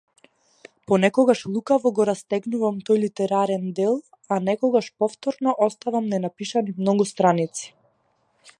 Понекогаш 0.91 1.41
лукаво 1.57 1.91
го 1.99 2.07
растегнувам 2.09 2.79
тој 2.89 3.01
литерарен 3.03 3.67
дел, 3.81 3.93
а 4.35 4.39
некогаш 4.47 4.89
повторно 5.03 5.53
оставам 5.69 6.09
ненапишани 6.15 6.75
многу 6.81 7.07
страници. 7.13 7.73